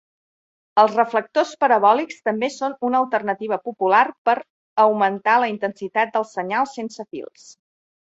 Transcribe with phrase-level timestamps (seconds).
[0.83, 4.35] Els reflectors parabòlics també són una alternativa popular per
[4.85, 7.45] augmentar la intensitat del senyal sense fils.